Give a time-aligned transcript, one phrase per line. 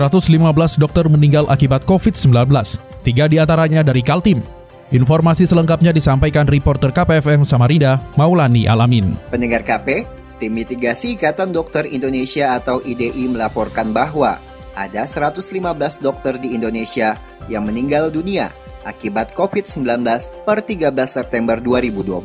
[0.00, 2.48] 115 dokter meninggal akibat COVID-19,
[3.04, 4.40] tiga di antaranya dari Kaltim.
[4.96, 9.20] Informasi selengkapnya disampaikan reporter KPFM Samarinda, Maulani Alamin.
[9.28, 10.08] Pendengar KP,
[10.40, 14.40] tim mitigasi Ikatan Dokter Indonesia atau IDI melaporkan bahwa
[14.72, 15.52] ada 115
[16.00, 17.20] dokter di Indonesia
[17.52, 18.48] yang meninggal dunia
[18.88, 19.84] akibat COVID-19
[20.48, 22.24] per 13 September 2020.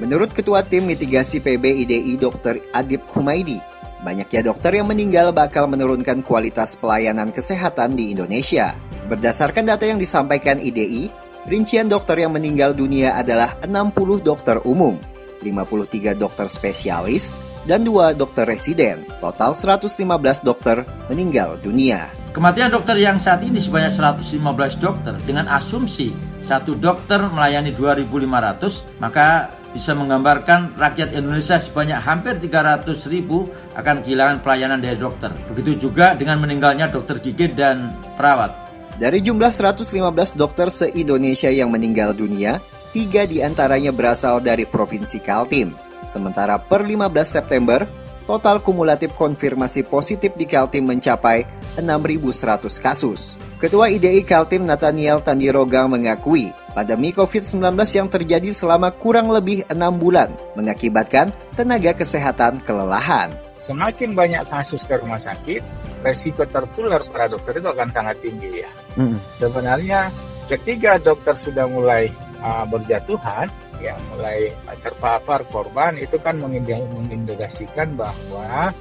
[0.00, 2.58] Menurut Ketua Tim Mitigasi PB IDI Dr.
[2.72, 3.60] Adib Humaidi,
[4.04, 8.76] Banyaknya dokter yang meninggal bakal menurunkan kualitas pelayanan kesehatan di Indonesia.
[9.08, 11.08] Berdasarkan data yang disampaikan IDI,
[11.48, 15.00] rincian dokter yang meninggal dunia adalah 60 dokter umum,
[15.40, 17.32] 53 dokter spesialis,
[17.64, 19.08] dan 2 dokter residen.
[19.24, 19.96] Total 115
[20.44, 22.12] dokter meninggal dunia.
[22.36, 26.12] Kematian dokter yang saat ini sebanyak 115 dokter dengan asumsi
[26.44, 34.38] satu dokter melayani 2.500, maka bisa menggambarkan rakyat Indonesia sebanyak hampir 300 ribu akan kehilangan
[34.38, 35.34] pelayanan dari dokter.
[35.50, 38.54] Begitu juga dengan meninggalnya dokter gigi dan perawat.
[38.94, 42.62] Dari jumlah 115 dokter se-Indonesia yang meninggal dunia,
[42.94, 45.74] tiga di antaranya berasal dari Provinsi Kaltim.
[46.06, 47.82] Sementara per 15 September,
[48.30, 51.42] total kumulatif konfirmasi positif di Kaltim mencapai
[51.74, 53.34] 6.100 kasus.
[53.58, 57.62] Ketua IDI Kaltim Nathaniel Tandirogang mengakui pandemi COVID-19
[57.94, 63.30] yang terjadi selama kurang lebih enam bulan mengakibatkan tenaga kesehatan kelelahan.
[63.62, 65.64] Semakin banyak kasus ke rumah sakit,
[66.04, 68.70] resiko tertular para dokter itu akan sangat tinggi ya.
[69.00, 69.16] Mm.
[69.38, 70.12] Sebenarnya
[70.52, 72.12] ketika dokter sudah mulai
[72.44, 73.48] uh, berjatuhan,
[73.80, 74.52] ya mulai
[74.84, 78.74] terpapar korban itu kan mengindikasikan bahwa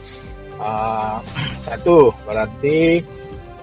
[0.59, 1.17] uh,
[1.65, 2.99] satu berarti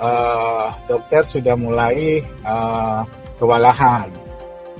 [0.00, 3.04] uh, dokter sudah mulai uh,
[3.36, 4.08] kewalahan.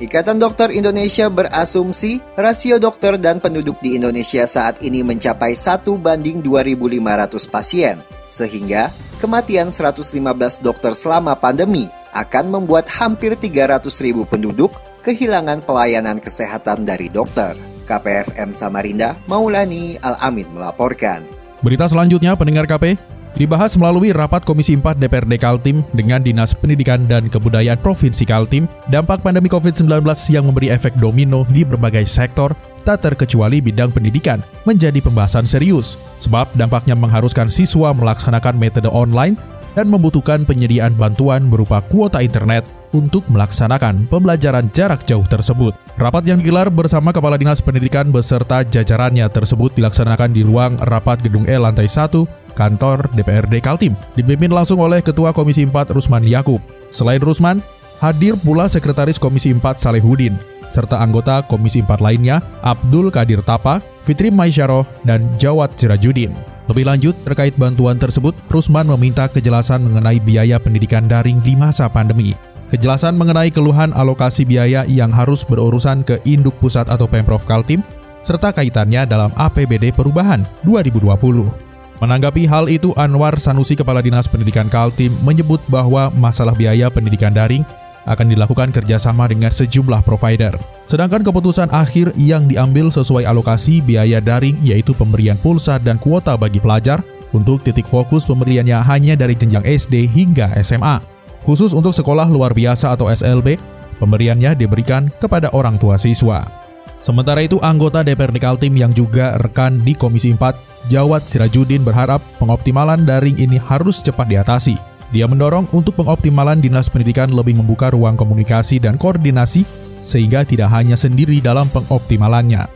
[0.01, 6.41] Ikatan Dokter Indonesia berasumsi rasio dokter dan penduduk di Indonesia saat ini mencapai 1 banding
[6.41, 8.01] 2.500 pasien,
[8.33, 8.89] sehingga
[9.21, 10.17] kematian 115
[10.65, 11.85] dokter selama pandemi
[12.17, 14.73] akan membuat hampir 300.000 penduduk
[15.05, 17.53] kehilangan pelayanan kesehatan dari dokter.
[17.85, 21.29] KPFM Samarinda, Maulani Al-Amin melaporkan.
[21.61, 22.97] Berita selanjutnya, pendengar KP,
[23.39, 29.23] dibahas melalui rapat Komisi 4 DPRD Kaltim dengan Dinas Pendidikan dan Kebudayaan Provinsi Kaltim, dampak
[29.23, 30.03] pandemi COVID-19
[30.33, 36.01] yang memberi efek domino di berbagai sektor, tak terkecuali bidang pendidikan, menjadi pembahasan serius.
[36.19, 39.37] Sebab dampaknya mengharuskan siswa melaksanakan metode online
[39.79, 45.75] dan membutuhkan penyediaan bantuan berupa kuota internet untuk melaksanakan pembelajaran jarak jauh tersebut.
[45.95, 51.47] Rapat yang digelar bersama Kepala Dinas Pendidikan beserta jajarannya tersebut dilaksanakan di ruang rapat Gedung
[51.47, 56.59] E lantai 1 kantor DPRD Kaltim, dipimpin langsung oleh Ketua Komisi 4 Rusman Yakub.
[56.91, 57.63] Selain Rusman,
[58.03, 60.39] hadir pula Sekretaris Komisi 4 Salehudin,
[60.71, 66.33] serta anggota Komisi 4 lainnya Abdul Kadir Tapa, Fitri Maisyaro, dan Jawat Sirajudin.
[66.71, 72.39] Lebih lanjut, terkait bantuan tersebut, Rusman meminta kejelasan mengenai biaya pendidikan daring di masa pandemi.
[72.71, 77.83] Kejelasan mengenai keluhan alokasi biaya yang harus berurusan ke Induk Pusat atau Pemprov Kaltim,
[78.23, 81.70] serta kaitannya dalam APBD Perubahan 2020.
[82.01, 87.61] Menanggapi hal itu, Anwar Sanusi Kepala Dinas Pendidikan Kaltim menyebut bahwa masalah biaya pendidikan daring
[88.09, 90.57] akan dilakukan kerjasama dengan sejumlah provider.
[90.89, 96.57] Sedangkan keputusan akhir yang diambil sesuai alokasi biaya daring yaitu pemberian pulsa dan kuota bagi
[96.57, 97.05] pelajar
[97.37, 101.05] untuk titik fokus pemberiannya hanya dari jenjang SD hingga SMA.
[101.45, 103.61] Khusus untuk sekolah luar biasa atau SLB,
[104.01, 106.60] pemberiannya diberikan kepada orang tua siswa.
[107.01, 113.05] Sementara itu, anggota DPRD Kaltim yang juga rekan di Komisi 4, Jawat Sirajudin berharap pengoptimalan
[113.05, 114.77] daring ini harus cepat diatasi.
[115.11, 119.67] Dia mendorong untuk pengoptimalan Dinas Pendidikan lebih membuka ruang komunikasi dan koordinasi
[120.01, 122.71] sehingga tidak hanya sendiri dalam pengoptimalannya.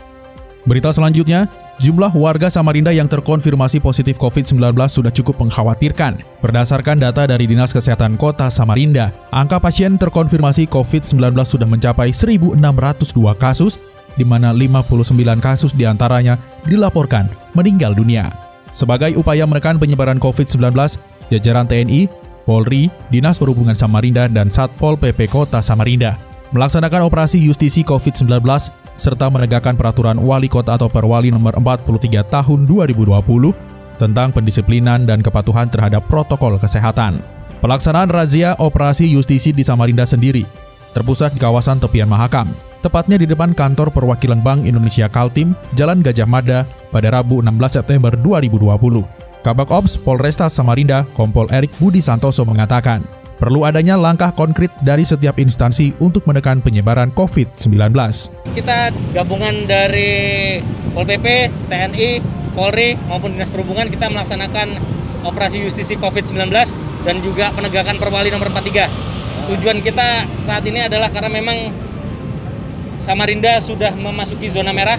[0.65, 1.47] Berita selanjutnya,
[1.79, 6.20] jumlah warga Samarinda yang terkonfirmasi positif COVID-19 sudah cukup mengkhawatirkan.
[6.43, 12.59] Berdasarkan data dari Dinas Kesehatan Kota Samarinda, angka pasien terkonfirmasi COVID-19 sudah mencapai 1.602
[13.37, 13.77] kasus
[14.15, 18.31] di mana 59 kasus di antaranya dilaporkan meninggal dunia.
[18.75, 20.75] Sebagai upaya menekan penyebaran COVID-19,
[21.31, 22.11] jajaran TNI,
[22.43, 26.19] Polri, Dinas Perhubungan Samarinda, dan Satpol PP Kota Samarinda
[26.55, 28.31] melaksanakan operasi justisi COVID-19
[28.95, 33.11] serta menegakkan peraturan wali kota atau perwali nomor 43 tahun 2020
[33.99, 37.19] tentang pendisiplinan dan kepatuhan terhadap protokol kesehatan.
[37.59, 40.47] Pelaksanaan razia operasi justisi di Samarinda sendiri
[40.95, 46.29] terpusat di kawasan tepian Mahakam, tepatnya di depan kantor perwakilan Bank Indonesia Kaltim, Jalan Gajah
[46.29, 49.01] Mada pada Rabu 16 September 2020.
[49.41, 53.01] Kabak Ops Polresta Samarinda, Kompol Erik Budi Santoso mengatakan,
[53.41, 57.73] perlu adanya langkah konkret dari setiap instansi untuk menekan penyebaran COVID-19.
[58.53, 60.61] Kita gabungan dari
[60.93, 62.09] Pol PP, TNI,
[62.53, 64.77] Polri maupun Dinas Perhubungan kita melaksanakan
[65.25, 66.53] operasi justisi COVID-19
[67.09, 69.49] dan juga penegakan perwali nomor 43.
[69.57, 71.84] Tujuan kita saat ini adalah karena memang
[73.05, 74.97] Samarinda sudah memasuki zona merah.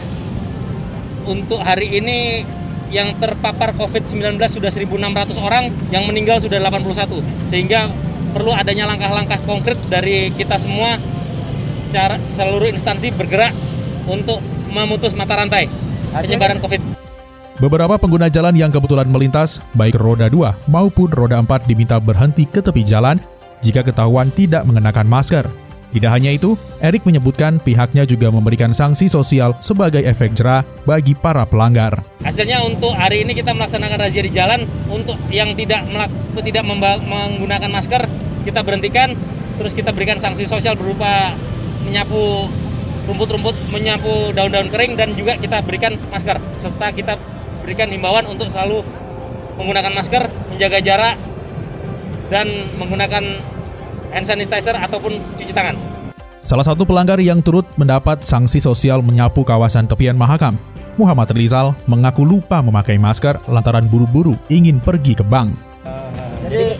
[1.26, 2.46] Untuk hari ini
[2.94, 7.26] yang terpapar COVID-19 sudah 1.600 orang, yang meninggal sudah 81.
[7.50, 7.90] Sehingga
[8.30, 11.02] perlu adanya langkah-langkah konkret dari kita semua
[11.50, 13.58] secara seluruh instansi bergerak
[14.06, 14.38] untuk
[14.70, 15.66] memutus mata rantai
[16.14, 16.82] penyebaran COVID.
[17.58, 22.62] Beberapa pengguna jalan yang kebetulan melintas, baik roda 2 maupun roda 4 diminta berhenti ke
[22.62, 23.18] tepi jalan
[23.66, 25.65] jika ketahuan tidak mengenakan masker.
[25.96, 31.48] Tidak hanya itu, Erik menyebutkan pihaknya juga memberikan sanksi sosial sebagai efek jerah bagi para
[31.48, 32.04] pelanggar.
[32.20, 34.68] Hasilnya untuk hari ini kita melaksanakan razia di jalan.
[34.92, 35.88] Untuk yang tidak
[36.44, 38.12] tidak menggunakan masker
[38.44, 39.16] kita berhentikan,
[39.56, 41.32] terus kita berikan sanksi sosial berupa
[41.88, 42.52] menyapu
[43.08, 46.44] rumput-rumput, menyapu daun-daun kering dan juga kita berikan masker.
[46.60, 47.16] Serta kita
[47.64, 48.84] berikan himbauan untuk selalu
[49.56, 51.16] menggunakan masker, menjaga jarak
[52.28, 52.52] dan
[52.84, 53.55] menggunakan
[54.16, 55.76] hand sanitizer ataupun cuci tangan.
[56.40, 60.56] Salah satu pelanggar yang turut mendapat sanksi sosial menyapu kawasan tepian Mahakam,
[60.96, 65.52] Muhammad Rizal mengaku lupa memakai masker lantaran buru-buru ingin pergi ke bank.
[65.84, 66.08] Uh,
[66.48, 66.80] jadi,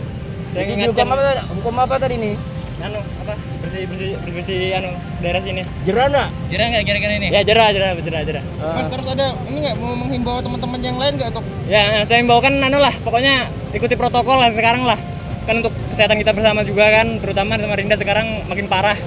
[0.56, 2.34] jadi hukum apa, hukum apa tadi nih?
[2.76, 3.34] Anu, apa?
[3.64, 5.64] Bersih bersih bersih anu daerah sini.
[5.82, 6.28] Jerah nggak?
[6.52, 7.28] Jerah nggak kira-kira ini?
[7.34, 8.42] Ya jerah jerah jerah jerah.
[8.62, 8.80] Uh.
[8.80, 11.44] Mas terus ada ini nggak mau menghimbau teman-teman yang lain nggak untuk?
[11.66, 14.96] Ya saya himbaukan anu lah, pokoknya ikuti protokol lah sekarang lah
[15.46, 18.98] kan untuk kesehatan kita bersama juga kan terutama sama Rinda sekarang makin parah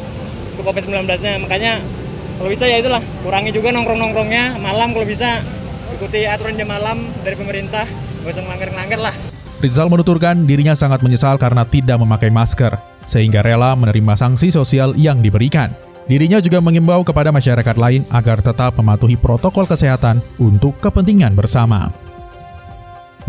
[0.55, 1.73] untuk COVID-19 nya makanya
[2.39, 5.43] kalau bisa ya itulah kurangi juga nongkrong-nongkrongnya malam kalau bisa
[5.91, 7.83] ikuti aturan jam malam dari pemerintah
[8.23, 9.15] gak usah ngelanggar-ngelanggar lah
[9.59, 15.19] Rizal menuturkan dirinya sangat menyesal karena tidak memakai masker, sehingga rela menerima sanksi sosial yang
[15.19, 15.75] diberikan.
[16.07, 21.91] Dirinya juga mengimbau kepada masyarakat lain agar tetap mematuhi protokol kesehatan untuk kepentingan bersama.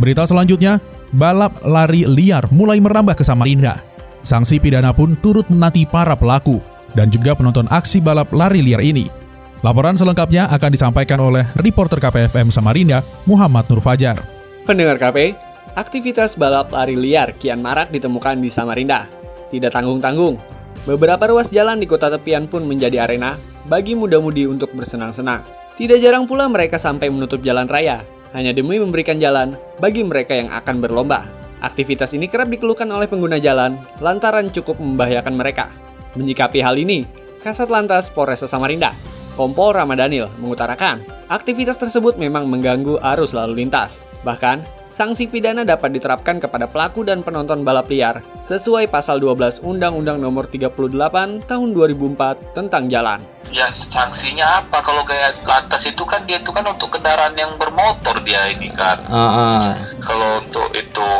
[0.01, 0.81] Berita selanjutnya,
[1.13, 3.85] balap lari liar mulai merambah ke Samarinda.
[4.25, 6.57] Sanksi pidana pun turut menanti para pelaku
[6.97, 9.13] dan juga penonton aksi balap lari liar ini.
[9.61, 14.25] Laporan selengkapnya akan disampaikan oleh reporter KPFM Samarinda, Muhammad Nur Fajar.
[14.65, 15.37] Pendengar KP,
[15.77, 19.05] aktivitas balap lari liar kian marak ditemukan di Samarinda.
[19.53, 20.41] Tidak tanggung-tanggung,
[20.89, 23.37] beberapa ruas jalan di kota tepian pun menjadi arena
[23.69, 25.45] bagi muda-mudi untuk bersenang-senang.
[25.77, 28.01] Tidak jarang pula mereka sampai menutup jalan raya
[28.35, 31.27] hanya demi memberikan jalan bagi mereka yang akan berlomba.
[31.61, 35.69] Aktivitas ini kerap dikeluhkan oleh pengguna jalan lantaran cukup membahayakan mereka.
[36.17, 37.05] Menyikapi hal ini,
[37.45, 38.97] Kasat Lantas Polresta Samarinda,
[39.37, 44.03] Kompol Ramadhanil mengutarakan, aktivitas tersebut memang mengganggu arus lalu lintas.
[44.25, 50.19] Bahkan, sanksi pidana dapat diterapkan kepada pelaku dan penonton balap liar sesuai pasal 12 Undang-Undang
[50.19, 53.23] Nomor 38 Tahun 2004 tentang jalan.
[53.55, 58.19] Ya sanksinya apa kalau kayak lantas itu kan dia itu kan untuk kendaraan yang bermotor
[58.27, 58.99] dia ini kan.
[59.07, 59.67] Uh, uh.
[60.03, 61.11] Kalau untuk itu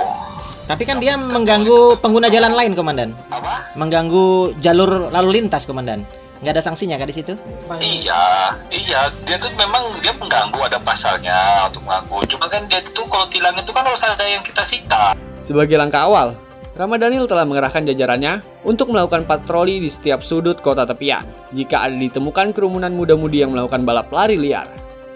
[0.71, 3.11] tapi kan dia mengganggu pengguna jalan lain, Komandan.
[3.27, 3.75] Apa?
[3.75, 6.07] Mengganggu jalur lalu lintas, Komandan
[6.41, 7.37] nggak ada sanksinya kan di situ?
[7.77, 9.01] Iya, iya.
[9.29, 12.19] Dia tuh memang dia pengganggu ada pasalnya untuk mengganggu.
[12.37, 15.13] Cuma kan dia itu kalau tilang itu kan harus ada yang kita sita.
[15.45, 16.37] Sebagai langkah awal,
[16.77, 21.29] Ramadhanil telah mengerahkan jajarannya untuk melakukan patroli di setiap sudut kota tepian.
[21.53, 24.65] Jika ada ditemukan kerumunan muda-mudi yang melakukan balap lari liar,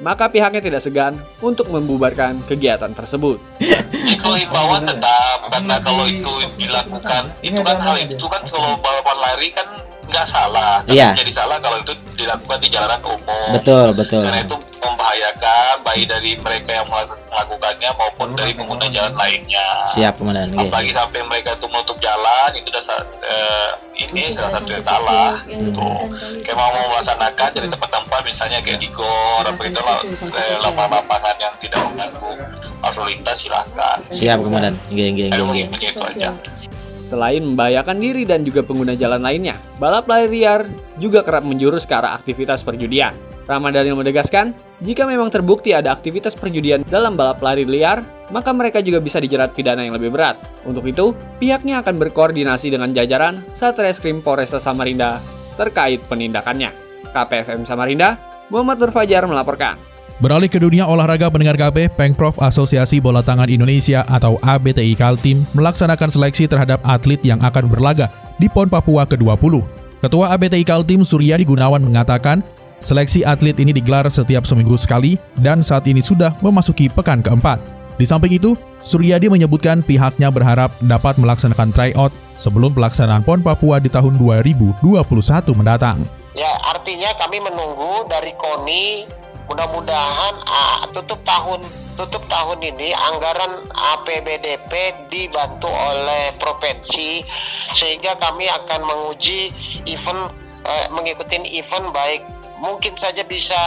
[0.05, 3.41] maka pihaknya tidak segan untuk membubarkan kegiatan tersebut.
[4.05, 9.49] Itu himbauan tetap, karena kalau itu dilakukan, itu kan hal itu kan kalau balapan lari
[9.49, 9.67] kan
[10.09, 10.81] nggak salah.
[10.89, 11.17] Iya.
[11.17, 13.49] jadi salah kalau itu dilakukan di jalanan umum.
[13.57, 14.23] Betul betul.
[14.23, 19.69] Karena itu membahayakan baik dari mereka yang melakukannya maupun dari pengguna jalan lainnya.
[19.91, 20.99] Siap kemudian apalagi okay.
[21.01, 25.31] sampai mereka itu menutup jalan itu sudah uh, ini salah satu yang salah.
[25.49, 25.89] gitu
[26.45, 29.81] kayak mau melaksanakan jadi tempat-tempat misalnya kayak di gor apa itu
[30.35, 32.33] eh, lapangan-lapangan yang tidak mengganggu.
[32.85, 36.31] Lalu lintas silahkan siap kemudian gini gini gini itu aja
[37.15, 40.67] Selain membahayakan diri dan juga pengguna jalan lainnya, balap lari liar
[40.99, 43.15] juga kerap menjurus ke arah aktivitas perjudian.
[43.47, 44.51] Ramadhanil menegaskan,
[44.83, 48.03] jika memang terbukti ada aktivitas perjudian dalam balap lari liar,
[48.35, 50.43] maka mereka juga bisa dijerat pidana yang lebih berat.
[50.67, 55.23] Untuk itu, pihaknya akan berkoordinasi dengan jajaran Satreskrim Polresta Samarinda
[55.55, 56.75] terkait penindakannya.
[57.15, 58.19] KPFM Samarinda,
[58.51, 59.79] Muhammad Nur Fajar melaporkan.
[60.23, 66.07] Beralih ke dunia olahraga pendengar KB, Pengprov Asosiasi Bola Tangan Indonesia atau ABTI Kaltim melaksanakan
[66.07, 69.67] seleksi terhadap atlet yang akan berlaga di PON Papua ke-20.
[70.07, 72.47] Ketua ABTI Kaltim Suryadi Gunawan mengatakan,
[72.79, 77.59] seleksi atlet ini digelar setiap seminggu sekali dan saat ini sudah memasuki pekan keempat.
[77.99, 78.55] Di samping itu,
[78.87, 84.79] Suryadi menyebutkan pihaknya berharap dapat melaksanakan tryout sebelum pelaksanaan PON Papua di tahun 2021
[85.59, 86.07] mendatang.
[86.39, 88.85] Ya, artinya kami menunggu dari KONI
[89.49, 91.61] mudah-mudahan uh, tutup tahun
[91.95, 94.73] tutup tahun ini anggaran APBDP
[95.13, 97.23] dibantu oleh provinsi
[97.77, 99.53] sehingga kami akan menguji
[99.87, 100.33] event
[100.65, 102.25] uh, mengikuti event baik
[102.59, 103.59] mungkin saja bisa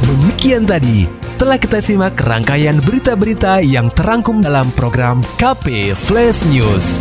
[0.03, 1.07] Demikian tadi
[1.41, 7.01] telah kita simak rangkaian berita-berita yang terangkum dalam program KP Flash News.